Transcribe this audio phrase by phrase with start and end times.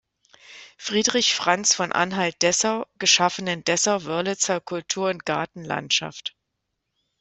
[0.77, 6.35] Friedrich Franz von Anhalt-Dessau geschaffenen Dessau-Wörlitzer Kultur- und Gartenlandschaft.